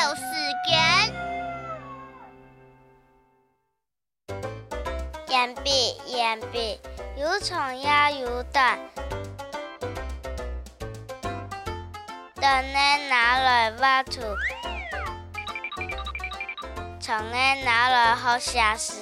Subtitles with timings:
[0.00, 0.22] 有时
[0.64, 1.12] 间。
[5.28, 6.78] 岩壁，岩壁，
[7.16, 8.78] 有虫也有蛋，
[12.40, 14.20] 蛋的拿来挖土，
[17.00, 18.94] 虫的拿来好下食。